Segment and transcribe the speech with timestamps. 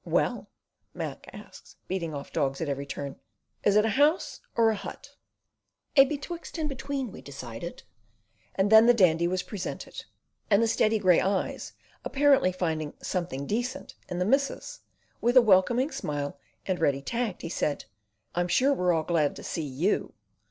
[0.03, 0.49] "Well?"
[0.95, 3.17] Mac asked, beating off dogs at every turn.
[3.63, 5.11] "Is it a House or a Hut?"
[5.95, 7.83] "A Betwixt and Between," we decided;
[8.55, 10.05] and then the Dandy was presented,
[10.49, 14.79] And the steady grey eyes apparently finding "something decent" in the missus,
[15.21, 17.85] with a welcoming smile and ready tact he said:
[18.33, 20.15] "I'm sure we're all real glad to see you."